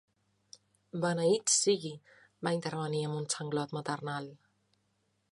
[1.01, 1.91] "Beneït sigui!"
[2.47, 4.31] va intervenir amb un sanglot maternal.